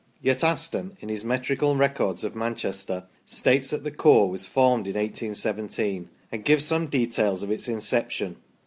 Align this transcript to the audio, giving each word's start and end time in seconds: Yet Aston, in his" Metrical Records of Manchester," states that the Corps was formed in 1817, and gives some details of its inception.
Yet 0.19 0.43
Aston, 0.43 0.97
in 0.99 1.09
his" 1.09 1.23
Metrical 1.33 1.75
Records 1.75 2.23
of 2.23 2.35
Manchester," 2.35 3.03
states 3.23 3.69
that 3.69 3.83
the 3.83 3.91
Corps 3.91 4.27
was 4.31 4.47
formed 4.47 4.87
in 4.87 4.95
1817, 4.95 6.09
and 6.31 6.43
gives 6.43 6.65
some 6.65 6.87
details 6.87 7.43
of 7.43 7.51
its 7.51 7.67
inception. 7.67 8.37